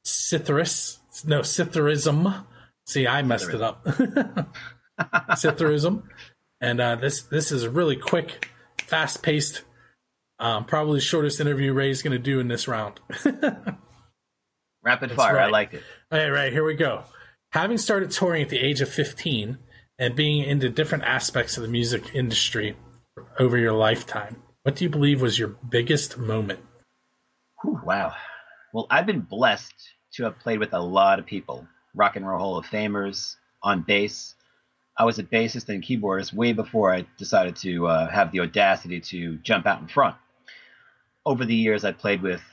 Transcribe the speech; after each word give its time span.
Cithrus. 0.05 0.99
No, 1.25 1.39
Cithrism. 1.39 2.45
See, 2.85 3.07
I 3.07 3.21
messed 3.23 3.49
it 3.49 3.61
up. 3.61 3.85
Cithrism. 4.99 6.03
And 6.61 6.79
uh, 6.79 6.95
this 6.95 7.23
this 7.23 7.51
is 7.51 7.63
a 7.63 7.69
really 7.69 7.95
quick, 7.95 8.49
fast 8.81 9.23
paced, 9.23 9.63
um, 10.39 10.65
probably 10.65 10.99
shortest 10.99 11.39
interview 11.39 11.73
Ray's 11.73 12.01
going 12.01 12.13
to 12.13 12.19
do 12.19 12.39
in 12.39 12.47
this 12.47 12.67
round. 12.67 12.99
Rapid 14.83 15.11
fire, 15.11 15.35
right. 15.35 15.47
I 15.47 15.49
like 15.49 15.73
it. 15.73 15.83
All 16.11 16.19
right, 16.19 16.29
right, 16.29 16.53
here 16.53 16.63
we 16.63 16.75
go. 16.75 17.03
Having 17.51 17.77
started 17.79 18.11
touring 18.11 18.41
at 18.41 18.49
the 18.49 18.59
age 18.59 18.81
of 18.81 18.89
15 18.89 19.57
and 19.99 20.15
being 20.15 20.43
into 20.43 20.69
different 20.69 21.03
aspects 21.03 21.57
of 21.57 21.63
the 21.63 21.69
music 21.69 22.15
industry 22.15 22.75
over 23.37 23.57
your 23.57 23.73
lifetime, 23.73 24.41
what 24.63 24.75
do 24.75 24.85
you 24.85 24.89
believe 24.89 25.21
was 25.21 25.37
your 25.37 25.49
biggest 25.69 26.17
moment? 26.17 26.59
Whew, 27.61 27.79
wow. 27.83 28.13
Well, 28.73 28.87
I've 28.89 29.05
been 29.05 29.21
blessed 29.21 29.73
to 30.13 30.23
have 30.23 30.39
played 30.39 30.59
with 30.59 30.73
a 30.73 30.79
lot 30.81 31.19
of 31.19 31.25
people 31.25 31.67
rock 31.93 32.15
and 32.15 32.27
roll 32.27 32.39
Hall 32.39 32.57
of 32.57 32.65
Famers 32.65 33.35
on 33.61 33.81
bass. 33.81 34.35
I 35.01 35.03
was 35.03 35.17
a 35.17 35.23
bassist 35.23 35.67
and 35.67 35.81
keyboardist 35.81 36.31
way 36.31 36.53
before 36.53 36.93
I 36.93 37.07
decided 37.17 37.55
to 37.55 37.87
uh, 37.87 38.07
have 38.11 38.31
the 38.31 38.41
audacity 38.41 38.99
to 38.99 39.37
jump 39.37 39.65
out 39.65 39.81
in 39.81 39.87
front. 39.87 40.15
Over 41.25 41.43
the 41.43 41.55
years, 41.55 41.83
I 41.83 41.91
played 41.91 42.21
with 42.21 42.43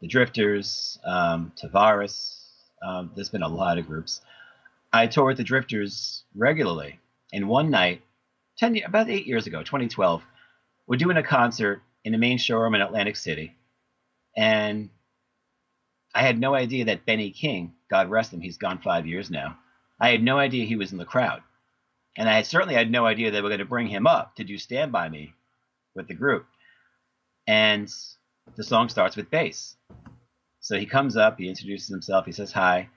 the 0.00 0.06
Drifters, 0.06 1.00
um, 1.04 1.50
Tavares. 1.60 2.36
Um, 2.86 3.10
there's 3.16 3.30
been 3.30 3.42
a 3.42 3.48
lot 3.48 3.78
of 3.78 3.88
groups. 3.88 4.20
I 4.92 5.08
tour 5.08 5.26
with 5.26 5.38
the 5.38 5.42
Drifters 5.42 6.22
regularly. 6.36 7.00
And 7.32 7.48
one 7.48 7.68
night, 7.68 8.02
10, 8.58 8.80
about 8.84 9.10
eight 9.10 9.26
years 9.26 9.48
ago, 9.48 9.64
2012, 9.64 10.22
we're 10.86 10.98
doing 10.98 11.16
a 11.16 11.22
concert 11.24 11.82
in 12.04 12.12
the 12.12 12.18
main 12.18 12.38
showroom 12.38 12.76
in 12.76 12.80
Atlantic 12.80 13.16
City. 13.16 13.56
And 14.36 14.88
I 16.14 16.22
had 16.22 16.38
no 16.38 16.54
idea 16.54 16.84
that 16.84 17.06
Benny 17.06 17.32
King, 17.32 17.72
God 17.90 18.08
rest 18.08 18.32
him, 18.32 18.40
he's 18.40 18.56
gone 18.56 18.78
five 18.78 19.04
years 19.04 19.32
now. 19.32 19.58
I 20.00 20.10
had 20.10 20.22
no 20.22 20.38
idea 20.38 20.64
he 20.64 20.76
was 20.76 20.92
in 20.92 20.98
the 20.98 21.04
crowd. 21.04 21.42
And 22.16 22.28
I 22.28 22.42
certainly 22.42 22.74
had 22.74 22.90
no 22.90 23.06
idea 23.06 23.30
they 23.30 23.40
were 23.40 23.48
going 23.48 23.60
to 23.60 23.64
bring 23.64 23.86
him 23.86 24.06
up 24.06 24.34
to 24.36 24.44
do 24.44 24.58
Stand 24.58 24.92
By 24.92 25.08
Me 25.08 25.34
with 25.94 26.08
the 26.08 26.14
group. 26.14 26.46
And 27.46 27.92
the 28.56 28.64
song 28.64 28.88
starts 28.88 29.16
with 29.16 29.30
bass. 29.30 29.76
So 30.60 30.78
he 30.78 30.86
comes 30.86 31.16
up, 31.16 31.38
he 31.38 31.48
introduces 31.48 31.88
himself, 31.88 32.26
he 32.26 32.32
says 32.32 32.52
hi. 32.52 32.88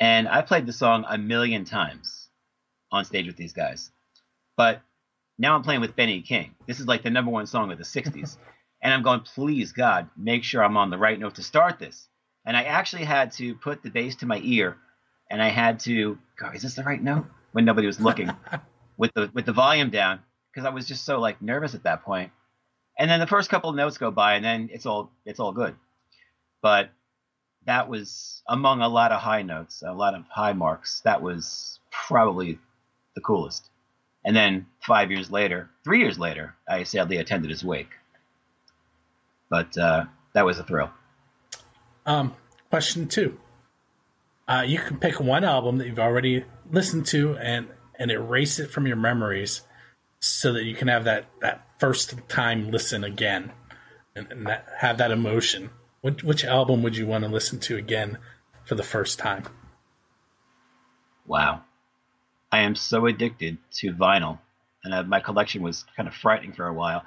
And 0.00 0.28
I 0.28 0.42
played 0.42 0.66
the 0.66 0.72
song 0.72 1.04
a 1.08 1.18
million 1.18 1.64
times 1.64 2.28
on 2.92 3.04
stage 3.04 3.26
with 3.26 3.36
these 3.36 3.52
guys. 3.52 3.90
But 4.56 4.82
now 5.38 5.54
I'm 5.54 5.62
playing 5.62 5.80
with 5.80 5.96
Benny 5.96 6.22
King. 6.22 6.54
This 6.66 6.80
is 6.80 6.86
like 6.86 7.02
the 7.02 7.10
number 7.10 7.30
one 7.30 7.46
song 7.46 7.72
of 7.72 7.78
the 7.78 7.84
60s. 7.84 8.36
and 8.82 8.94
I'm 8.94 9.02
going, 9.02 9.20
please, 9.20 9.72
God, 9.72 10.08
make 10.16 10.44
sure 10.44 10.62
I'm 10.62 10.76
on 10.76 10.90
the 10.90 10.98
right 10.98 11.18
note 11.18 11.36
to 11.36 11.42
start 11.42 11.78
this. 11.78 12.08
And 12.44 12.56
I 12.56 12.64
actually 12.64 13.04
had 13.04 13.32
to 13.32 13.54
put 13.54 13.82
the 13.82 13.90
bass 13.90 14.16
to 14.16 14.26
my 14.26 14.40
ear 14.42 14.76
and 15.30 15.42
I 15.42 15.48
had 15.48 15.80
to 15.80 16.18
go, 16.38 16.50
is 16.50 16.62
this 16.62 16.74
the 16.74 16.84
right 16.84 17.02
note? 17.02 17.26
When 17.52 17.64
nobody 17.64 17.86
was 17.86 18.00
looking 18.00 18.30
with 18.96 19.12
the 19.14 19.30
with 19.32 19.46
the 19.46 19.52
volume 19.52 19.90
down 19.90 20.20
because 20.52 20.66
I 20.66 20.70
was 20.70 20.86
just 20.86 21.04
so 21.04 21.20
like 21.20 21.40
nervous 21.40 21.74
at 21.74 21.84
that 21.84 22.02
point. 22.02 22.32
And 22.98 23.10
then 23.10 23.20
the 23.20 23.26
first 23.26 23.48
couple 23.48 23.70
of 23.70 23.76
notes 23.76 23.96
go 23.96 24.10
by 24.10 24.34
and 24.34 24.44
then 24.44 24.70
it's 24.72 24.86
all 24.86 25.10
it's 25.24 25.40
all 25.40 25.52
good. 25.52 25.76
But 26.60 26.90
that 27.64 27.88
was 27.88 28.42
among 28.48 28.80
a 28.80 28.88
lot 28.88 29.12
of 29.12 29.20
high 29.20 29.42
notes, 29.42 29.82
a 29.86 29.92
lot 29.92 30.14
of 30.14 30.24
high 30.28 30.52
marks. 30.52 31.00
That 31.00 31.22
was 31.22 31.78
probably 31.90 32.58
the 33.14 33.20
coolest. 33.20 33.68
And 34.24 34.34
then 34.34 34.66
five 34.80 35.10
years 35.10 35.30
later, 35.30 35.70
three 35.84 36.00
years 36.00 36.18
later, 36.18 36.54
I 36.68 36.82
sadly 36.82 37.18
attended 37.18 37.50
his 37.50 37.64
wake. 37.64 37.90
But 39.48 39.76
uh, 39.78 40.06
that 40.34 40.44
was 40.44 40.58
a 40.58 40.64
thrill. 40.64 40.90
Um, 42.04 42.34
question 42.70 43.08
two. 43.08 43.38
Uh, 44.46 44.64
you 44.66 44.78
can 44.78 44.98
pick 44.98 45.20
one 45.20 45.44
album 45.44 45.78
that 45.78 45.86
you've 45.86 45.98
already 45.98 46.44
listened 46.70 47.06
to 47.06 47.36
and 47.38 47.68
and 47.98 48.10
erase 48.10 48.58
it 48.58 48.70
from 48.70 48.86
your 48.86 48.96
memories, 48.96 49.62
so 50.20 50.52
that 50.52 50.64
you 50.64 50.74
can 50.74 50.88
have 50.88 51.04
that 51.04 51.26
that 51.40 51.66
first 51.78 52.16
time 52.28 52.70
listen 52.70 53.04
again, 53.04 53.52
and, 54.14 54.30
and 54.30 54.46
that, 54.46 54.66
have 54.78 54.98
that 54.98 55.10
emotion. 55.10 55.70
Which, 56.00 56.22
which 56.22 56.44
album 56.44 56.82
would 56.84 56.96
you 56.96 57.06
want 57.06 57.24
to 57.24 57.30
listen 57.30 57.58
to 57.60 57.76
again 57.76 58.18
for 58.64 58.76
the 58.76 58.84
first 58.84 59.18
time? 59.18 59.44
Wow, 61.26 61.62
I 62.52 62.60
am 62.60 62.76
so 62.76 63.06
addicted 63.06 63.58
to 63.78 63.92
vinyl, 63.92 64.38
and 64.84 64.94
uh, 64.94 65.02
my 65.02 65.20
collection 65.20 65.62
was 65.62 65.84
kind 65.96 66.08
of 66.08 66.14
frightening 66.14 66.52
for 66.52 66.66
a 66.66 66.72
while. 66.72 67.02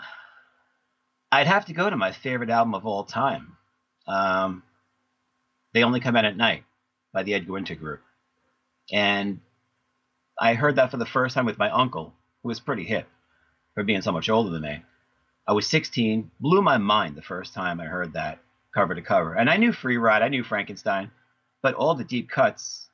I'd 1.32 1.48
have 1.48 1.66
to 1.66 1.74
go 1.74 1.90
to 1.90 1.96
my 1.96 2.12
favorite 2.12 2.50
album 2.50 2.76
of 2.76 2.86
all 2.86 3.06
time. 3.06 3.56
Um, 4.06 4.64
they 5.74 5.84
only 5.84 6.02
come 6.02 6.18
out 6.18 6.26
at 6.26 6.36
night 6.36 6.66
by 7.14 7.24
the 7.24 7.34
Edgar 7.34 7.54
Winter 7.54 7.76
Group. 7.76 8.02
And 8.92 9.40
I 10.42 10.56
heard 10.56 10.78
that 10.78 10.90
for 10.90 10.98
the 10.98 11.06
first 11.06 11.36
time 11.36 11.46
with 11.46 11.60
my 11.60 11.70
uncle, 11.70 12.14
who 12.42 12.50
was 12.50 12.60
pretty 12.60 12.84
hip 12.84 13.08
for 13.76 13.84
being 13.84 14.02
so 14.02 14.12
much 14.12 14.28
older 14.28 14.50
than 14.50 14.64
me. 14.64 14.84
I 15.48 15.54
was 15.54 15.68
16, 15.68 16.32
blew 16.40 16.64
my 16.64 16.78
mind 16.78 17.16
the 17.16 17.22
first 17.22 17.54
time 17.54 17.80
I 17.80 17.86
heard 17.86 18.14
that 18.14 18.40
cover 18.74 18.96
to 18.96 19.02
cover. 19.04 19.36
And 19.36 19.50
I 19.50 19.58
knew 19.58 19.72
Free 19.72 19.98
Ride, 19.98 20.24
I 20.24 20.30
knew 20.30 20.44
Frankenstein, 20.44 21.12
but 21.62 21.76
all 21.76 21.94
the 21.94 22.04
deep 22.04 22.28
cuts, 22.30 22.90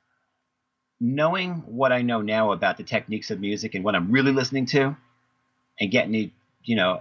knowing 1.00 1.62
what 1.66 1.90
I 1.90 2.02
know 2.02 2.20
now 2.20 2.52
about 2.52 2.76
the 2.76 2.84
techniques 2.84 3.30
of 3.30 3.40
music 3.40 3.74
and 3.74 3.82
what 3.82 3.94
I'm 3.94 4.12
really 4.12 4.32
listening 4.32 4.66
to, 4.66 4.94
and 5.80 5.90
getting 5.90 6.12
to, 6.12 6.30
you 6.64 6.76
know, 6.76 7.00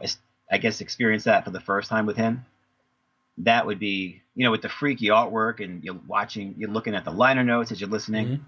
I 0.49 0.59
guess 0.59 0.79
experience 0.79 1.25
that 1.25 1.43
for 1.43 1.51
the 1.51 1.59
first 1.59 1.89
time 1.89 2.05
with 2.05 2.15
him, 2.15 2.45
that 3.39 3.65
would 3.65 3.79
be, 3.79 4.21
you 4.33 4.45
know, 4.45 4.51
with 4.51 4.61
the 4.61 4.69
freaky 4.69 5.07
artwork 5.07 5.61
and 5.61 5.83
you're 5.83 5.99
watching, 6.07 6.55
you're 6.57 6.69
looking 6.69 6.95
at 6.95 7.03
the 7.03 7.11
liner 7.11 7.43
notes 7.43 7.73
as 7.73 7.81
you're 7.81 7.89
listening. 7.89 8.27
Mm-hmm. 8.27 8.43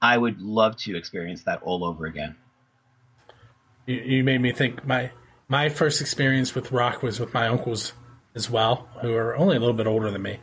I 0.00 0.16
would 0.16 0.40
love 0.40 0.76
to 0.78 0.96
experience 0.96 1.42
that 1.44 1.62
all 1.62 1.84
over 1.84 2.06
again. 2.06 2.36
You, 3.86 3.96
you 3.96 4.24
made 4.24 4.40
me 4.40 4.52
think 4.52 4.86
my 4.86 5.10
my 5.48 5.68
first 5.68 6.00
experience 6.00 6.54
with 6.54 6.72
rock 6.72 7.02
was 7.02 7.18
with 7.18 7.32
my 7.32 7.48
uncles 7.48 7.94
as 8.34 8.50
well, 8.50 8.88
who 9.00 9.14
are 9.14 9.36
only 9.36 9.56
a 9.56 9.60
little 9.60 9.74
bit 9.74 9.86
older 9.86 10.10
than 10.10 10.22
me. 10.22 10.38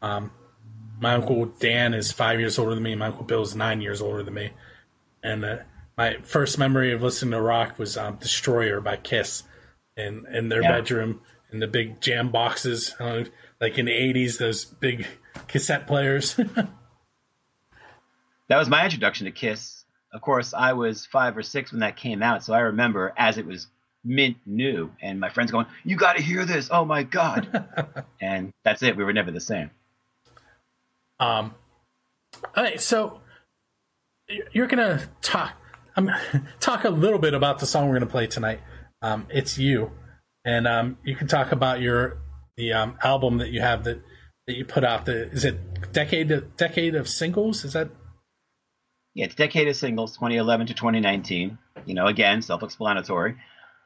Um, 0.00 0.30
my 1.00 1.14
uncle 1.14 1.46
Dan 1.46 1.92
is 1.92 2.12
five 2.12 2.38
years 2.38 2.58
older 2.58 2.74
than 2.74 2.84
me. 2.84 2.94
My 2.94 3.06
uncle 3.06 3.24
Bill 3.24 3.42
is 3.42 3.56
nine 3.56 3.80
years 3.80 4.00
older 4.00 4.22
than 4.22 4.34
me. 4.34 4.50
And 5.22 5.44
uh, 5.44 5.56
my 5.96 6.18
first 6.22 6.58
memory 6.58 6.92
of 6.92 7.02
listening 7.02 7.32
to 7.32 7.40
rock 7.40 7.78
was 7.78 7.96
um, 7.96 8.16
"Destroyer" 8.16 8.80
by 8.80 8.96
Kiss, 8.96 9.42
in 9.96 10.24
in 10.32 10.48
their 10.48 10.62
yeah. 10.62 10.72
bedroom 10.72 11.20
in 11.52 11.60
the 11.60 11.66
big 11.66 12.00
jam 12.00 12.30
boxes, 12.30 12.94
uh, 13.00 13.24
like 13.60 13.78
in 13.78 13.86
the 13.86 13.92
'80s, 13.92 14.38
those 14.38 14.64
big 14.64 15.06
cassette 15.48 15.86
players. 15.86 16.38
that 18.54 18.60
was 18.60 18.68
my 18.68 18.84
introduction 18.84 19.24
to 19.24 19.32
Kiss. 19.32 19.82
Of 20.12 20.20
course, 20.20 20.54
I 20.54 20.74
was 20.74 21.06
five 21.06 21.36
or 21.36 21.42
six 21.42 21.72
when 21.72 21.80
that 21.80 21.96
came 21.96 22.22
out, 22.22 22.44
so 22.44 22.54
I 22.54 22.60
remember 22.60 23.12
as 23.16 23.36
it 23.36 23.46
was 23.46 23.66
mint 24.04 24.36
new, 24.46 24.92
and 25.02 25.18
my 25.18 25.28
friends 25.28 25.50
going, 25.50 25.66
"You 25.82 25.96
got 25.96 26.16
to 26.18 26.22
hear 26.22 26.44
this! 26.44 26.68
Oh 26.70 26.84
my 26.84 27.02
god!" 27.02 28.04
and 28.20 28.52
that's 28.64 28.84
it. 28.84 28.96
We 28.96 29.02
were 29.02 29.12
never 29.12 29.32
the 29.32 29.40
same. 29.40 29.72
Um. 31.18 31.56
All 32.56 32.62
right, 32.62 32.80
so 32.80 33.22
you're 34.52 34.68
gonna 34.68 35.08
talk. 35.20 35.54
I'm 35.96 36.08
talk 36.60 36.84
a 36.84 36.90
little 36.90 37.18
bit 37.18 37.34
about 37.34 37.58
the 37.58 37.66
song 37.66 37.88
we're 37.88 37.94
gonna 37.94 38.06
play 38.06 38.28
tonight. 38.28 38.60
Um, 39.02 39.26
it's 39.30 39.58
you 39.58 39.90
and 40.44 40.68
um, 40.68 40.98
you 41.02 41.16
can 41.16 41.26
talk 41.26 41.50
about 41.50 41.80
your 41.80 42.18
the 42.56 42.72
um, 42.72 42.98
album 43.02 43.38
that 43.38 43.50
you 43.50 43.60
have 43.60 43.82
that 43.82 44.00
that 44.46 44.56
you 44.56 44.64
put 44.64 44.84
out. 44.84 45.06
The 45.06 45.28
is 45.30 45.44
it 45.44 45.92
decade 45.92 46.30
of, 46.30 46.56
decade 46.56 46.94
of 46.94 47.08
singles? 47.08 47.64
Is 47.64 47.72
that? 47.72 47.90
Yeah, 49.14 49.26
it's 49.26 49.34
decade 49.34 49.68
of 49.68 49.76
singles, 49.76 50.16
2011 50.16 50.68
to 50.68 50.74
2019. 50.74 51.58
You 51.86 51.94
know, 51.94 52.06
again, 52.06 52.42
self-explanatory. 52.42 53.36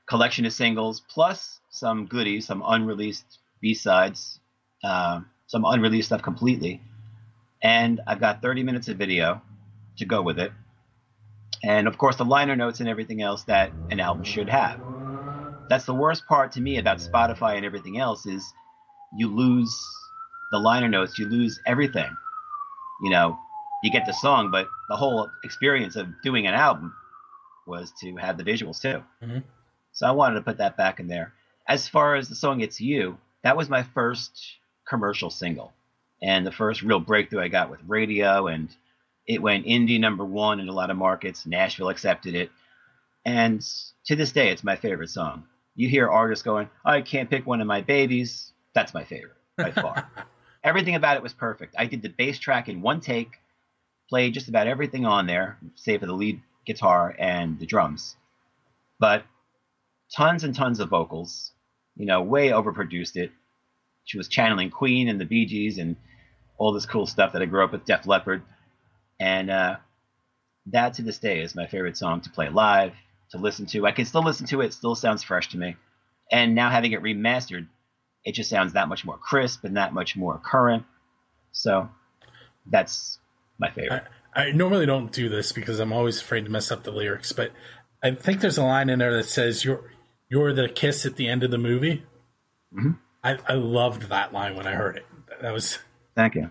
collection 0.09 0.47
of 0.47 0.53
singles 0.53 1.01
plus 1.09 1.61
some 1.71 2.07
goodies, 2.07 2.47
some 2.47 2.63
unreleased 2.67 3.39
B 3.61 3.75
sides, 3.75 4.41
uh, 4.85 5.21
some 5.47 5.65
unreleased 5.65 6.09
stuff 6.09 6.23
completely. 6.23 6.83
And 7.63 8.01
I've 8.07 8.21
got 8.21 8.43
30 8.43 8.63
minutes 8.65 8.89
of 8.89 8.99
video 8.99 9.43
to 9.99 10.07
go 10.07 10.23
with 10.23 10.39
it. 10.39 10.53
And 11.63 11.89
of 11.89 11.99
course, 11.99 12.17
the 12.17 12.25
liner 12.25 12.57
notes 12.57 12.81
and 12.81 12.89
everything 12.89 13.23
else 13.23 13.45
that 13.45 13.75
an 13.91 14.01
album 14.01 14.25
should 14.25 14.49
have. 14.49 14.81
That's 15.69 15.87
the 15.87 15.95
worst 15.95 16.27
part 16.27 16.53
to 16.53 16.61
me 16.61 16.79
about 16.79 16.99
Spotify 16.99 17.57
and 17.57 17.65
everything 17.67 17.99
else 17.99 18.27
is 18.27 18.55
you 19.17 19.29
lose 19.35 19.75
the 20.53 20.59
liner 20.59 20.89
notes, 20.89 21.19
you 21.19 21.29
lose 21.29 21.61
everything. 21.67 22.11
You 23.03 23.11
know, 23.11 23.39
you 23.83 23.91
get 23.91 24.07
the 24.07 24.13
song, 24.13 24.51
but 24.51 24.69
the 24.89 24.97
whole 24.97 25.31
experience 25.45 25.97
of 25.97 26.09
doing 26.23 26.47
an 26.47 26.55
album 26.55 26.95
was 27.67 27.93
to 28.01 28.17
have 28.17 28.37
the 28.37 28.45
visuals 28.45 28.81
too. 28.81 29.03
Mhm. 29.23 29.43
So 29.93 30.07
I 30.07 30.11
wanted 30.13 30.37
to 30.37 30.43
put 30.43 30.59
that 30.59 30.77
back 30.77 31.01
in 31.01 31.07
there. 31.09 31.33
As 31.67 31.89
far 31.89 32.15
as 32.15 32.29
the 32.29 32.35
song 32.35 32.61
"It's 32.61 32.81
You," 32.81 33.19
that 33.43 33.57
was 33.57 33.69
my 33.69 33.83
first 33.83 34.57
commercial 34.87 35.31
single, 35.31 35.73
and 36.23 36.47
the 36.47 36.53
first 36.53 36.83
real 36.83 37.01
breakthrough 37.01 37.43
I 37.43 37.49
got 37.49 37.71
with 37.71 37.81
radio, 37.87 38.47
and 38.47 38.75
it 39.27 39.43
went 39.43 39.67
indie 39.67 40.01
number 40.01 40.25
one 40.25 40.61
in 40.61 40.69
a 40.69 40.73
lot 40.73 40.91
of 40.91 40.97
markets. 40.97 41.47
Nashville 41.47 41.91
accepted 41.91 42.35
it, 42.35 42.51
and 43.25 43.61
to 44.07 44.17
this 44.17 44.33
day, 44.33 44.49
it's 44.49 44.65
my 44.65 44.77
favorite 44.77 45.11
song. 45.11 45.47
You 45.77 45.89
hear 45.89 46.09
artists 46.09 46.43
going, 46.43 46.71
"I 46.85 47.03
can't 47.03 47.29
pick 47.31 47.47
one 47.47 47.61
of 47.61 47.67
my 47.67 47.83
babies." 47.83 48.53
That's 48.73 48.95
my 48.95 49.05
favorite 49.05 49.37
by 49.57 49.73
far. 49.73 50.11
Everything 50.65 50.95
about 50.95 51.17
it 51.17 51.23
was 51.23 51.33
perfect. 51.35 51.75
I 51.79 51.87
did 51.87 52.03
the 52.03 52.09
bass 52.09 52.39
track 52.39 52.69
in 52.69 52.81
one 52.81 53.01
take, 53.01 53.39
played 54.09 54.35
just 54.35 54.49
about 54.49 54.67
everything 54.67 55.05
on 55.05 55.27
there, 55.27 55.59
save 55.75 56.01
for 56.01 56.07
the 56.07 56.13
lead 56.13 56.41
guitar 56.67 57.15
and 57.19 57.59
the 57.59 57.67
drums. 57.67 58.17
But 58.99 59.25
tons 60.15 60.45
and 60.45 60.55
tons 60.55 60.81
of 60.81 60.89
vocals, 60.89 61.53
you 61.97 62.07
know, 62.07 62.23
way 62.23 62.49
overproduced 62.49 63.17
it. 63.17 63.31
She 64.05 64.17
was 64.17 64.29
channeling 64.29 64.71
Queen 64.71 65.09
and 65.09 65.21
the 65.21 65.25
Bee 65.25 65.47
Gees 65.47 65.79
and 65.79 65.97
all 66.57 66.73
this 66.73 66.87
cool 66.87 67.07
stuff 67.07 67.33
that 67.33 67.43
I 67.43 67.47
grew 67.47 67.65
up 67.65 67.73
with, 67.73 67.85
Def 67.85 68.07
Leppard. 68.07 68.43
And 69.21 69.51
uh, 69.51 69.77
that 70.67 70.95
to 70.95 71.03
this 71.03 71.19
day 71.19 71.41
is 71.41 71.55
my 71.55 71.67
favorite 71.67 71.97
song 71.97 72.21
to 72.23 72.31
play 72.31 72.49
live, 72.49 72.93
to 73.31 73.39
listen 73.39 73.67
to. 73.67 73.87
I 73.87 73.93
can 73.93 74.05
still 74.07 74.25
listen 74.25 74.47
to 74.47 74.63
it, 74.63 74.67
it 74.67 74.73
still 74.73 74.95
sounds 74.95 75.23
fresh 75.23 75.49
to 75.51 75.59
me. 75.59 75.77
And 76.31 76.55
now 76.55 76.71
having 76.71 76.93
it 76.93 77.03
remastered, 77.03 77.67
it 78.25 78.33
just 78.33 78.51
sounds 78.51 78.73
that 78.73 78.89
much 78.89 79.05
more 79.05 79.17
crisp 79.17 79.65
and 79.65 79.77
that 79.77 79.95
much 79.95 80.17
more 80.17 80.41
current. 80.43 80.85
So 81.53 81.89
that's 82.67 83.19
my 83.59 83.71
favorite. 83.71 84.05
I 84.35 84.53
normally 84.53 84.87
don't 84.87 85.13
do 85.13 85.29
this 85.29 85.53
because 85.53 85.81
I'm 85.81 85.93
always 85.93 86.21
afraid 86.21 86.45
to 86.45 86.51
mess 86.51 86.71
up 86.71 86.85
the 86.85 86.91
lyrics, 86.91 87.33
but 87.33 87.53
I 88.03 88.13
think 88.13 88.41
there's 88.41 88.59
a 88.59 88.65
line 88.65 88.89
in 88.91 88.99
there 88.99 89.15
that 89.17 89.25
says 89.25 89.65
"You're 89.65 89.91
you're 90.29 90.53
the 90.53 90.69
kiss 90.69 91.05
at 91.07 91.17
the 91.17 91.29
end 91.29 91.43
of 91.43 91.51
the 91.51 91.59
movie." 91.59 92.05
Mhm. 92.73 92.99
I, 93.25 93.39
I 93.49 93.55
loved 93.55 94.11
that 94.11 94.33
line 94.33 94.55
when 94.55 94.67
I 94.67 94.73
heard 94.73 94.97
it. 94.97 95.07
That 95.41 95.53
was 95.53 95.79
Thank 96.15 96.35
you. 96.35 96.51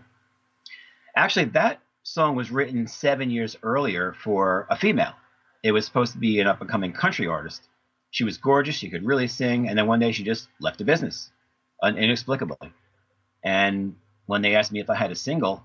Actually, 1.15 1.45
that 1.45 1.81
song 2.03 2.35
was 2.35 2.51
written 2.51 2.87
seven 2.87 3.29
years 3.29 3.57
earlier 3.63 4.13
for 4.23 4.65
a 4.69 4.77
female. 4.77 5.13
It 5.61 5.73
was 5.73 5.85
supposed 5.85 6.13
to 6.13 6.19
be 6.19 6.39
an 6.39 6.47
up 6.47 6.61
and 6.61 6.69
coming 6.69 6.93
country 6.93 7.27
artist. 7.27 7.67
She 8.11 8.23
was 8.23 8.37
gorgeous, 8.37 8.75
she 8.75 8.89
could 8.89 9.05
really 9.05 9.27
sing, 9.27 9.67
and 9.67 9.77
then 9.77 9.87
one 9.87 9.99
day 9.99 10.13
she 10.13 10.23
just 10.23 10.47
left 10.61 10.77
the 10.77 10.85
business 10.85 11.31
inexplicably. 11.83 12.71
And 13.43 13.95
when 14.25 14.41
they 14.41 14.55
asked 14.55 14.71
me 14.71 14.79
if 14.79 14.89
I 14.89 14.95
had 14.95 15.11
a 15.11 15.15
single, 15.15 15.63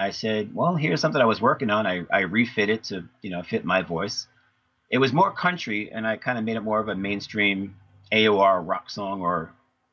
I 0.00 0.10
said, 0.10 0.54
"Well, 0.54 0.76
here's 0.76 1.00
something 1.00 1.20
I 1.20 1.26
was 1.26 1.40
working 1.40 1.70
on. 1.70 1.86
I, 1.86 2.04
I 2.10 2.20
refit 2.20 2.68
it 2.68 2.84
to 2.84 3.04
you 3.22 3.30
know 3.30 3.42
fit 3.42 3.64
my 3.64 3.82
voice. 3.82 4.26
It 4.90 4.98
was 4.98 5.12
more 5.12 5.30
country, 5.32 5.90
and 5.92 6.06
I 6.06 6.16
kind 6.16 6.38
of 6.38 6.44
made 6.44 6.56
it 6.56 6.60
more 6.60 6.80
of 6.80 6.88
a 6.88 6.94
mainstream 6.94 7.76
AOR 8.12 8.66
rock 8.66 8.90
song 8.90 9.20
or 9.20 9.52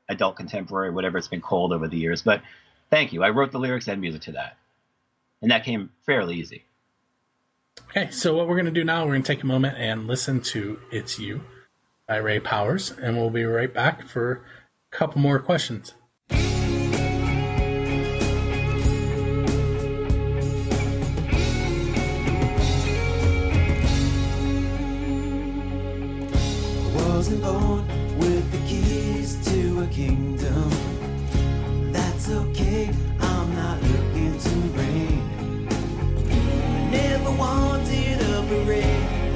adult 0.09 0.35
contemporary, 0.37 0.89
whatever 0.91 1.17
it's 1.17 1.27
been 1.27 1.41
called 1.41 1.73
over 1.73 1.87
the 1.87 1.97
years. 1.97 2.21
But 2.21 2.41
thank 2.89 3.13
you. 3.13 3.23
I 3.23 3.29
wrote 3.29 3.51
the 3.51 3.59
lyrics 3.59 3.87
and 3.87 4.01
music 4.01 4.21
to 4.23 4.31
that, 4.33 4.57
and 5.41 5.51
that 5.51 5.63
came 5.63 5.91
fairly 6.05 6.35
easy. 6.35 6.65
okay. 7.89 8.09
So 8.11 8.35
what 8.35 8.47
we're 8.47 8.55
going 8.55 8.65
to 8.65 8.71
do 8.71 8.83
now, 8.83 9.03
we're 9.05 9.11
going 9.11 9.23
to 9.23 9.33
take 9.33 9.43
a 9.43 9.47
moment 9.47 9.77
and 9.77 10.07
listen 10.07 10.41
to 10.41 10.79
"It's 10.91 11.19
You" 11.19 11.43
by 12.07 12.17
Ray 12.17 12.39
Powers, 12.39 12.91
and 12.91 13.17
we'll 13.17 13.29
be 13.29 13.43
right 13.43 13.73
back 13.73 14.07
for 14.07 14.43
a 14.91 14.95
couple 14.95 15.21
more 15.21 15.39
questions. 15.39 15.93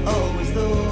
Always 0.07 0.49
thought 0.51 0.90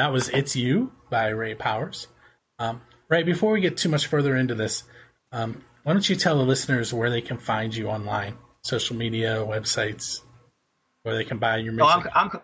that 0.00 0.12
was 0.12 0.30
It's 0.30 0.56
You 0.56 0.92
by 1.10 1.28
Ray 1.28 1.54
Powers. 1.54 2.06
Um, 2.58 2.80
Ray, 3.10 3.22
before 3.22 3.52
we 3.52 3.60
get 3.60 3.76
too 3.76 3.90
much 3.90 4.06
further 4.06 4.34
into 4.34 4.54
this, 4.54 4.84
um, 5.30 5.62
why 5.82 5.92
don't 5.92 6.08
you 6.08 6.16
tell 6.16 6.38
the 6.38 6.44
listeners 6.44 6.94
where 6.94 7.10
they 7.10 7.20
can 7.20 7.36
find 7.36 7.76
you 7.76 7.88
online? 7.88 8.38
Social 8.62 8.96
media, 8.96 9.44
websites, 9.46 10.22
where 11.02 11.14
they 11.14 11.24
can 11.24 11.36
buy 11.36 11.58
your 11.58 11.74
music. 11.74 12.06
I'm, 12.14 12.30
I'm 12.32 12.40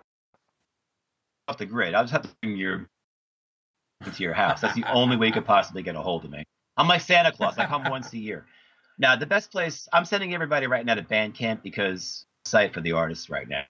off 1.48 1.56
the 1.56 1.64
grid. 1.64 1.94
I'll 1.94 2.04
just 2.04 2.12
have 2.12 2.24
to 2.24 2.30
bring 2.42 2.58
your 2.58 2.90
into 4.04 4.22
your 4.22 4.34
house. 4.34 4.60
That's 4.60 4.74
the 4.74 4.84
only 4.92 5.16
way 5.16 5.28
you 5.28 5.32
could 5.32 5.46
possibly 5.46 5.82
get 5.82 5.96
a 5.96 6.02
hold 6.02 6.26
of 6.26 6.30
me. 6.30 6.44
I'm 6.76 6.88
like 6.88 7.00
Santa 7.00 7.32
Claus. 7.32 7.56
I 7.56 7.64
come 7.64 7.84
once 7.84 8.12
a 8.12 8.18
year. 8.18 8.44
Now, 8.98 9.16
the 9.16 9.24
best 9.24 9.50
place 9.50 9.88
I'm 9.94 10.04
sending 10.04 10.34
everybody 10.34 10.66
right 10.66 10.84
now 10.84 10.94
to 10.94 11.02
Bandcamp 11.02 11.62
because 11.62 12.26
site 12.44 12.74
for 12.74 12.82
the 12.82 12.92
artists 12.92 13.30
right 13.30 13.48
now. 13.48 13.62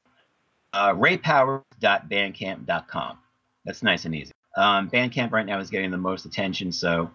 Uh, 0.73 0.93
raypower.bandcamp.com. 0.95 3.19
That's 3.67 3.83
nice 3.83 4.05
and 4.05 4.15
easy. 4.15 4.33
Um, 4.57 4.89
Bandcamp 4.89 5.33
right 5.33 5.45
now 5.45 5.59
is 5.59 5.69
getting 5.69 5.91
the 5.91 5.99
most 5.99 6.25
attention, 6.25 6.73
so 6.73 7.11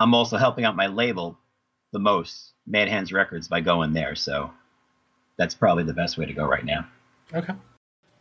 I'm 0.00 0.14
also 0.14 0.36
helping 0.36 0.64
out 0.64 0.74
my 0.74 0.88
label 0.88 1.38
the 1.92 1.98
most, 2.00 2.54
Mad 2.66 2.88
Hands 2.88 3.12
Records, 3.12 3.46
by 3.46 3.60
going 3.60 3.92
there. 3.92 4.16
So 4.16 4.50
that's 5.36 5.54
probably 5.54 5.84
the 5.84 5.92
best 5.92 6.18
way 6.18 6.26
to 6.26 6.32
go 6.32 6.44
right 6.44 6.64
now. 6.64 6.86
okay. 7.32 7.52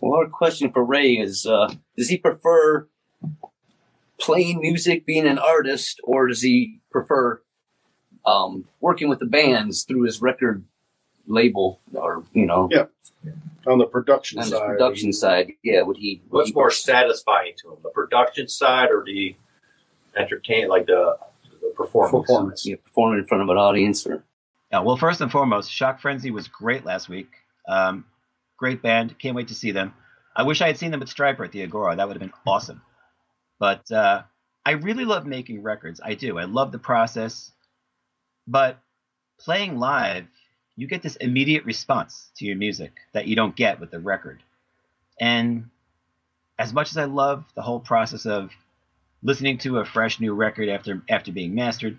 Well, 0.01 0.19
our 0.19 0.27
question 0.27 0.71
for 0.71 0.83
Ray 0.83 1.13
is: 1.13 1.45
uh, 1.45 1.73
Does 1.97 2.09
he 2.09 2.17
prefer 2.17 2.87
playing 4.19 4.59
music, 4.59 5.05
being 5.05 5.25
an 5.25 5.39
artist, 5.39 5.99
or 6.03 6.27
does 6.27 6.41
he 6.41 6.81
prefer 6.91 7.41
um, 8.25 8.65
working 8.81 9.07
with 9.09 9.19
the 9.19 9.25
bands 9.25 9.83
through 9.83 10.03
his 10.03 10.21
record 10.21 10.65
label, 11.25 11.79
or 11.93 12.23
you 12.33 12.45
know, 12.45 12.69
Yeah. 12.71 12.85
On 13.67 13.77
the 13.79 13.85
production 13.85 14.39
on 14.39 14.45
side. 14.45 14.53
the 14.61 14.65
production 14.65 15.11
side? 15.13 15.51
Yeah, 15.63 15.81
would 15.81 15.97
he? 15.97 16.21
would 16.29 16.37
What's 16.39 16.49
he- 16.49 16.53
more 16.55 16.71
satisfying 16.71 17.53
to 17.63 17.73
him, 17.73 17.77
the 17.83 17.89
production 17.89 18.47
side 18.47 18.89
or 18.91 19.03
the 19.05 19.35
entertain, 20.15 20.67
like 20.67 20.85
the, 20.85 21.17
the 21.61 21.73
performance? 21.75 22.11
Performance. 22.27 22.65
yeah, 22.65 22.75
performing 22.83 23.19
in 23.19 23.25
front 23.25 23.43
of 23.43 23.49
an 23.49 23.57
audience, 23.57 24.05
or 24.05 24.23
Yeah, 24.71 24.79
well, 24.81 24.97
first 24.97 25.21
and 25.21 25.31
foremost, 25.31 25.71
Shock 25.71 25.99
Frenzy 25.99 26.31
was 26.31 26.47
great 26.47 26.85
last 26.85 27.09
week. 27.09 27.29
Um, 27.67 28.05
great 28.57 28.81
band. 28.81 29.17
Can't 29.19 29.35
wait 29.35 29.47
to 29.49 29.55
see 29.55 29.71
them. 29.71 29.93
I 30.35 30.43
wish 30.43 30.61
I 30.61 30.67
had 30.67 30.77
seen 30.77 30.91
them 30.91 31.01
at 31.01 31.07
Stryper 31.07 31.45
at 31.45 31.51
the 31.51 31.63
Agora. 31.63 31.95
That 31.95 32.07
would 32.07 32.15
have 32.15 32.21
been 32.21 32.37
awesome. 32.45 32.81
But 33.59 33.89
uh, 33.91 34.23
I 34.65 34.71
really 34.71 35.05
love 35.05 35.25
making 35.25 35.63
records. 35.63 36.01
I 36.03 36.13
do. 36.13 36.37
I 36.37 36.43
love 36.43 36.71
the 36.71 36.77
process. 36.79 37.51
But 38.47 38.79
playing 39.39 39.79
live, 39.79 40.25
you 40.77 40.87
get 40.87 41.01
this 41.01 41.15
immediate 41.17 41.65
response 41.65 42.29
to 42.37 42.45
your 42.45 42.55
music 42.55 42.91
that 43.13 43.27
you 43.27 43.35
don't 43.35 43.55
get 43.55 43.79
with 43.79 43.91
the 43.91 43.99
record. 43.99 44.43
And 45.19 45.69
as 46.59 46.73
much 46.73 46.91
as 46.91 46.97
I 46.97 47.05
love 47.05 47.45
the 47.55 47.61
whole 47.61 47.79
process 47.79 48.25
of 48.25 48.51
listening 49.23 49.57
to 49.59 49.79
a 49.79 49.85
fresh 49.85 50.19
new 50.19 50.33
record 50.33 50.69
after 50.69 51.01
after 51.09 51.31
being 51.31 51.55
mastered, 51.55 51.97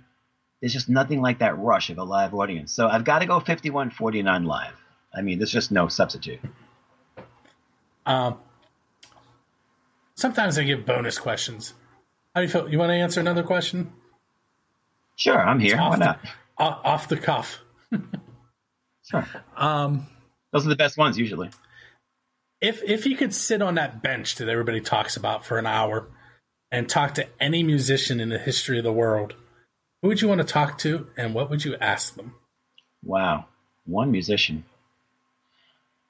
there's 0.61 0.73
just 0.73 0.89
nothing 0.89 1.21
like 1.21 1.39
that 1.39 1.59
rush 1.59 1.91
of 1.91 1.99
a 1.99 2.05
live 2.05 2.35
audience. 2.35 2.73
So 2.73 2.89
I've 2.89 3.05
got 3.05 3.21
to 3.21 3.27
go 3.27 3.39
5149 3.39 4.45
live. 4.45 4.75
I 5.15 5.23
mean, 5.23 5.39
there's 5.39 5.53
just 5.53 5.73
no 5.73 5.89
substitute. 5.89 6.41
Um, 8.05 8.39
sometimes 10.15 10.59
I 10.59 10.65
give 10.65 10.85
bonus 10.85 11.19
questions. 11.19 11.75
How 12.35 12.43
do 12.43 12.47
you 12.47 12.53
feel? 12.53 12.69
You 12.69 12.79
want 12.79 12.91
to 12.91 12.95
answer 12.95 13.21
another 13.21 13.43
question? 13.43 13.93
Sure, 15.17 15.39
I'm 15.39 15.59
here. 15.59 15.79
Why 15.79 15.97
not? 15.97 16.23
the, 16.23 16.29
off, 16.59 16.81
off 16.85 17.09
the 17.09 17.17
cuff. 17.17 17.61
Sure. 19.09 19.27
Um, 19.57 20.07
Those 20.53 20.67
are 20.67 20.71
the 20.71 20.77
best 20.77 20.97
ones 20.99 21.19
usually. 21.19 21.51
if 22.61 22.83
if 22.83 23.07
you 23.07 23.17
could 23.17 23.35
sit 23.35 23.63
on 23.63 23.75
that 23.77 24.03
bench 24.03 24.37
that 24.37 24.49
everybody 24.49 24.81
talks 24.81 25.17
about 25.17 25.45
for 25.45 25.59
an 25.59 25.67
hour 25.67 26.09
and 26.73 26.89
talk 26.89 27.15
to 27.15 27.29
any 27.41 27.63
musician 27.63 28.19
in 28.21 28.29
the 28.29 28.39
history 28.39 28.79
of 28.79 28.85
the 28.85 28.93
world, 28.93 29.35
who 30.03 30.09
would 30.09 30.21
you 30.21 30.29
want 30.29 30.41
to 30.41 30.47
talk 30.47 30.79
to, 30.79 31.09
and 31.17 31.35
what 31.35 31.51
would 31.51 31.65
you 31.65 31.77
ask 31.77 32.15
them? 32.17 32.35
Wow. 33.03 33.47
One 33.85 34.11
musician. 34.11 34.65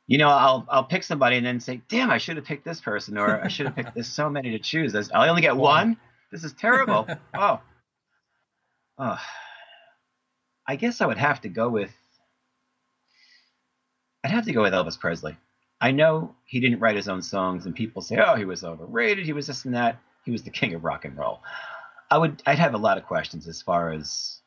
You 0.06 0.18
know, 0.18 0.28
I'll 0.28 0.66
I'll 0.70 0.84
pick 0.84 1.02
somebody 1.02 1.36
and 1.36 1.44
then 1.44 1.60
say, 1.60 1.82
"Damn, 1.88 2.10
I 2.10 2.18
should 2.18 2.36
have 2.36 2.46
picked 2.46 2.64
this 2.64 2.80
person," 2.80 3.18
or 3.18 3.44
"I 3.44 3.48
should 3.48 3.66
have 3.66 3.74
picked." 3.76 3.94
There's 3.94 4.06
so 4.06 4.30
many 4.30 4.52
to 4.52 4.58
choose. 4.58 4.94
I 5.10 5.28
only 5.28 5.42
get 5.42 5.56
one. 5.56 5.96
This 6.30 6.44
is 6.44 6.52
terrible. 6.52 7.06
oh. 7.34 7.60
oh. 8.98 9.18
I 10.66 10.76
guess 10.76 11.00
I 11.00 11.06
would 11.06 11.18
have 11.18 11.40
to 11.42 11.48
go 11.48 11.68
with. 11.68 11.90
I'd 14.26 14.32
have 14.32 14.46
to 14.46 14.52
go 14.52 14.62
with 14.62 14.72
Elvis 14.72 14.98
Presley. 14.98 15.36
I 15.80 15.92
know 15.92 16.34
he 16.46 16.58
didn't 16.58 16.80
write 16.80 16.96
his 16.96 17.08
own 17.08 17.22
songs, 17.22 17.64
and 17.64 17.76
people 17.76 18.02
say, 18.02 18.16
"Oh, 18.18 18.34
he 18.34 18.44
was 18.44 18.64
overrated. 18.64 19.24
He 19.24 19.32
was 19.32 19.46
this 19.46 19.64
and 19.64 19.74
that. 19.74 20.00
He 20.24 20.32
was 20.32 20.42
the 20.42 20.50
king 20.50 20.74
of 20.74 20.82
rock 20.82 21.04
and 21.04 21.16
roll." 21.16 21.44
I 22.10 22.18
would. 22.18 22.42
I'd 22.44 22.58
have 22.58 22.74
a 22.74 22.78
lot 22.78 22.98
of 22.98 23.04
questions 23.06 23.46
as 23.46 23.62
far 23.62 23.92
as 23.92 24.40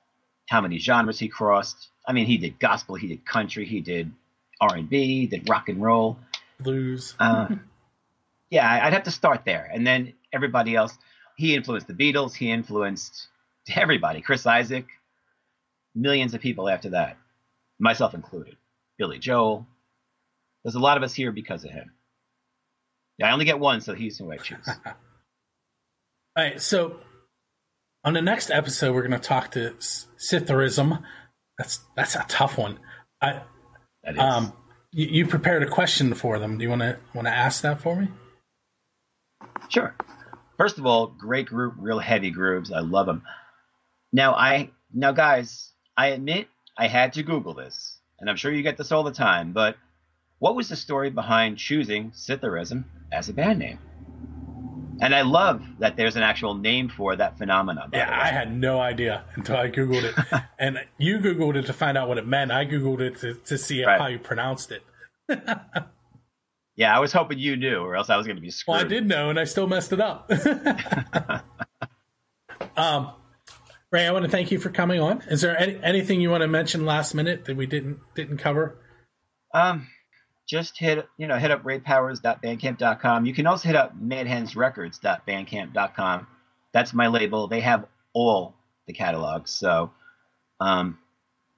how 0.50 0.60
many 0.60 0.80
genres 0.80 1.18
he 1.18 1.30
crossed. 1.30 1.88
I 2.06 2.12
mean, 2.12 2.26
he 2.26 2.38
did 2.38 2.60
gospel, 2.60 2.96
he 2.96 3.08
did 3.08 3.26
country, 3.26 3.66
he 3.66 3.80
did 3.80 4.12
R 4.60 4.76
and 4.76 4.90
B, 4.90 5.28
did 5.28 5.48
rock 5.48 5.70
and 5.70 5.82
roll. 5.82 6.18
Blues. 6.60 7.16
Uh, 7.18 7.48
yeah, 8.50 8.82
I'd 8.84 8.92
have 8.92 9.04
to 9.04 9.12
start 9.12 9.46
there, 9.46 9.70
and 9.74 9.88
then 9.88 10.12
everybody 10.34 10.76
else. 10.76 10.98
He 11.38 11.56
influenced 11.56 11.88
the 11.88 11.94
Beatles. 11.94 12.36
He 12.36 12.52
influenced 12.52 13.30
everybody. 13.74 14.20
Chris 14.20 14.46
Isaak, 14.46 14.88
millions 15.96 16.34
of 16.34 16.42
people 16.42 16.68
after 16.68 16.90
that, 16.90 17.16
myself 17.80 18.14
included. 18.14 18.58
Billy 19.00 19.18
Joel. 19.18 19.66
There's 20.64 20.76
a 20.76 20.80
lot 20.80 20.98
of 20.98 21.04
us 21.04 21.14
here 21.16 21.32
because 21.32 21.64
of 21.64 21.72
him. 21.72 21.92
Yeah, 23.18 23.30
I 23.30 23.32
only 23.32 23.46
get 23.46 23.60
one, 23.60 23.82
so 23.82 23.96
he's 23.96 24.18
who 24.18 24.32
I 24.32 24.38
choose. 24.38 24.68
All 24.86 24.94
right, 26.38 26.62
so 26.62 27.00
on 28.04 28.14
the 28.14 28.22
next 28.22 28.52
episode, 28.52 28.94
we're 28.94 29.08
going 29.08 29.20
to 29.20 29.28
talk 29.28 29.52
to 29.52 29.74
Scytherism. 30.18 31.02
That's 31.58 31.80
that's 31.96 32.16
a 32.16 32.26
tough 32.30 32.58
one. 32.58 32.80
I 33.22 33.42
That 34.04 34.14
is. 34.16 34.20
um, 34.20 34.54
you, 34.92 35.08
you 35.08 35.28
prepared 35.28 35.64
a 35.64 35.68
question 35.68 36.14
for 36.14 36.40
them. 36.40 36.58
Do 36.58 36.64
you 36.64 36.70
want 36.70 36.82
to 36.82 36.98
want 37.14 37.28
to 37.28 37.34
ask 37.34 37.62
that 37.64 37.82
for 37.82 37.96
me? 37.96 38.10
Sure. 39.70 39.96
First 40.58 40.78
of 40.78 40.86
all, 40.86 41.08
great 41.08 41.48
group, 41.48 41.76
real 41.78 42.00
heavy 42.00 42.32
grooves. 42.32 42.72
I 42.72 42.80
love 42.80 43.06
them. 43.06 43.24
Now, 44.12 44.34
I 44.34 44.72
now 44.94 45.12
guys, 45.12 45.72
I 45.96 46.08
admit 46.08 46.48
I 46.78 46.88
had 46.88 47.14
to 47.14 47.24
Google 47.24 47.54
this, 47.54 47.99
and 48.20 48.30
I'm 48.30 48.36
sure 48.36 48.52
you 48.52 48.64
get 48.64 48.78
this 48.78 48.92
all 48.92 49.04
the 49.04 49.12
time. 49.12 49.54
But 49.54 49.78
what 50.40 50.56
was 50.56 50.70
the 50.70 50.76
story 50.76 51.10
behind 51.10 51.58
choosing 51.58 52.12
Scytherism 52.12 52.84
as 53.12 53.30
a 53.30 53.34
band 53.34 53.60
name? 53.60 53.80
And 55.02 55.16
I 55.16 55.22
love 55.22 55.64
that 55.80 55.96
there's 55.96 56.18
an 56.18 56.24
actual 56.24 56.56
name 56.56 56.90
for 56.90 57.16
that 57.16 57.38
phenomenon. 57.38 57.92
Yeah. 57.94 58.10
I 58.22 58.28
had 58.28 58.54
no 58.54 58.82
idea 58.82 59.24
until 59.36 59.56
I 59.56 59.70
googled 59.70 60.04
it, 60.04 60.42
and 60.60 60.80
you 60.98 61.20
googled 61.20 61.56
it 61.56 61.68
to 61.68 61.74
find 61.74 61.98
out 61.98 62.10
what 62.10 62.18
it 62.18 62.28
meant. 62.28 62.52
I 62.52 62.66
googled 62.66 63.00
it 63.00 63.18
to, 63.20 63.36
to 63.36 63.58
see 63.58 63.86
Right. 63.86 64.00
how 64.00 64.08
you 64.08 64.20
pronounced 64.20 64.72
it. 64.72 64.84
yeah, 66.76 66.96
I 66.96 67.00
was 67.00 67.14
hoping 67.14 67.40
you 67.40 67.56
knew, 67.56 67.78
or 67.78 67.96
else 67.96 68.10
I 68.10 68.18
was 68.18 68.28
going 68.28 68.36
to 68.36 68.42
be 68.42 68.52
screwed. 68.52 68.76
Well, 68.76 68.86
I 68.86 68.90
did 68.90 69.08
know, 69.08 69.30
and 69.30 69.40
I 69.40 69.46
still 69.46 69.68
messed 69.68 69.94
it 69.94 70.02
up. 70.02 70.30
um, 72.76 73.14
Ray, 73.92 74.06
I 74.06 74.12
want 74.12 74.24
to 74.24 74.30
thank 74.30 74.52
you 74.52 74.60
for 74.60 74.70
coming 74.70 75.02
on. 75.02 75.24
Is 75.30 75.42
there 75.42 75.58
any, 75.58 75.80
anything 75.82 76.22
you 76.22 76.30
want 76.30 76.42
to 76.42 76.48
mention 76.48 76.86
last 76.86 77.16
minute 77.16 77.46
that 77.46 77.58
we 77.58 77.66
didn't 77.66 77.98
didn't 78.14 78.38
cover? 78.38 78.78
Um, 79.52 79.88
just 80.48 80.78
hit 80.78 81.08
you 81.18 81.26
know 81.28 81.38
hit 81.38 81.50
up 81.50 81.64
raypowers.bandcamp.com. 81.64 83.26
You 83.26 83.34
can 83.34 83.48
also 83.48 83.68
hit 83.68 83.76
up 83.76 84.00
madhandsrecords.bandcamp.com. 84.00 86.28
That's 86.72 86.94
my 86.94 87.08
label. 87.08 87.48
They 87.48 87.62
have 87.62 87.88
all 88.14 88.54
the 88.86 88.94
catalogs. 88.94 89.50
So, 89.50 89.90
um, 90.60 91.00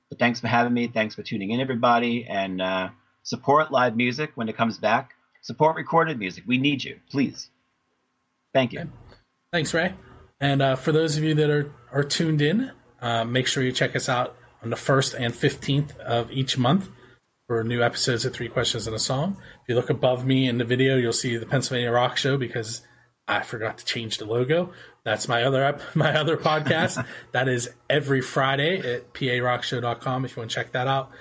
but 0.09 0.19
thanks 0.19 0.39
for 0.39 0.47
having 0.47 0.73
me. 0.73 0.87
Thanks 0.87 1.15
for 1.15 1.23
tuning 1.23 1.51
in, 1.51 1.59
everybody, 1.59 2.25
and 2.29 2.61
uh, 2.61 2.91
support 3.23 3.73
live 3.73 3.97
music 3.97 4.31
when 4.35 4.47
it 4.47 4.55
comes 4.55 4.77
back. 4.77 5.15
Support 5.41 5.75
recorded 5.75 6.17
music. 6.17 6.45
We 6.47 6.59
need 6.59 6.81
you, 6.81 6.97
please. 7.09 7.49
Thank 8.53 8.71
you. 8.71 8.89
Thanks, 9.51 9.73
Ray. 9.73 9.95
And 10.39 10.61
uh, 10.61 10.75
for 10.75 10.91
those 10.91 11.17
of 11.17 11.23
you 11.23 11.33
that 11.35 11.49
are, 11.49 11.71
are 11.91 12.03
tuned 12.03 12.41
in, 12.41 12.71
uh, 13.01 13.23
make 13.23 13.47
sure 13.47 13.63
you 13.63 13.71
check 13.71 13.95
us 13.95 14.07
out 14.07 14.35
on 14.63 14.69
the 14.69 14.75
1st 14.75 15.19
and 15.19 15.33
15th 15.33 15.97
of 15.97 16.31
each 16.31 16.57
month 16.57 16.89
for 17.47 17.63
new 17.63 17.81
episodes 17.81 18.25
of 18.25 18.33
Three 18.33 18.47
Questions 18.47 18.87
and 18.87 18.95
a 18.95 18.99
Song. 18.99 19.37
If 19.63 19.69
you 19.69 19.75
look 19.75 19.89
above 19.89 20.25
me 20.25 20.47
in 20.47 20.57
the 20.57 20.63
video, 20.63 20.97
you'll 20.97 21.13
see 21.13 21.35
the 21.37 21.45
Pennsylvania 21.45 21.91
Rock 21.91 22.17
Show 22.17 22.37
because 22.37 22.81
I 23.27 23.41
forgot 23.41 23.77
to 23.79 23.85
change 23.85 24.17
the 24.17 24.25
logo. 24.25 24.71
That's 25.03 25.27
my 25.27 25.43
other 25.43 25.79
my 25.95 26.17
other 26.17 26.37
podcast. 26.37 27.05
that 27.31 27.47
is 27.47 27.69
every 27.89 28.21
Friday 28.21 28.79
at 28.79 29.13
parockshow.com 29.13 30.25
if 30.25 30.35
you 30.35 30.41
want 30.41 30.51
to 30.51 30.55
check 30.55 30.71
that 30.73 30.87
out. 30.87 31.11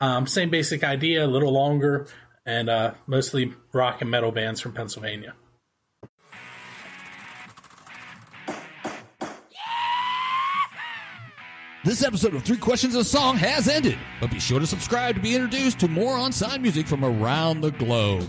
Um, 0.00 0.26
same 0.26 0.50
basic 0.50 0.84
idea, 0.84 1.24
a 1.24 1.28
little 1.28 1.52
longer, 1.52 2.06
and 2.46 2.68
uh, 2.68 2.94
mostly 3.06 3.54
rock 3.72 4.00
and 4.00 4.10
metal 4.10 4.32
bands 4.32 4.60
from 4.60 4.72
Pennsylvania. 4.72 5.34
This 11.84 12.02
episode 12.02 12.34
of 12.34 12.42
Three 12.42 12.56
Questions 12.56 12.94
and 12.94 13.02
a 13.02 13.04
Song 13.04 13.36
has 13.36 13.68
ended, 13.68 13.98
but 14.18 14.30
be 14.30 14.40
sure 14.40 14.58
to 14.58 14.66
subscribe 14.66 15.16
to 15.16 15.20
be 15.20 15.34
introduced 15.34 15.78
to 15.80 15.88
more 15.88 16.16
on 16.16 16.32
sign 16.32 16.62
music 16.62 16.86
from 16.86 17.04
around 17.04 17.60
the 17.60 17.72
globe. 17.72 18.26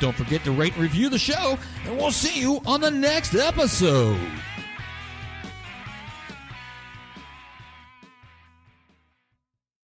Don't 0.00 0.16
forget 0.16 0.42
to 0.44 0.52
rate 0.52 0.72
and 0.72 0.82
review 0.82 1.10
the 1.10 1.18
show, 1.18 1.58
and 1.84 1.98
we'll 1.98 2.12
see 2.12 2.40
you 2.40 2.62
on 2.64 2.80
the 2.80 2.90
next 2.90 3.34
episode. 3.34 4.18